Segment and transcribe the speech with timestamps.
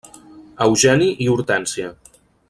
[0.65, 1.91] Eugeni i Hortènsia.